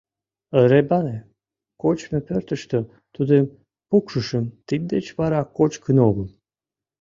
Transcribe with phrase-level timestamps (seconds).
[0.69, 1.17] —Ребанэ
[1.81, 2.77] кочмо пӧртыштӧ
[3.15, 3.45] тудым
[3.89, 6.27] пукшышым, тиддеч вара кочкын огыл.